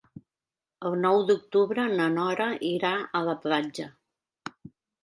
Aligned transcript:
El 0.89 0.95
nou 1.01 1.21
d'octubre 1.27 1.85
na 2.01 2.09
Nora 2.17 2.51
irà 2.73 2.97
a 3.21 3.23
la 3.31 3.39
platja. 3.47 3.89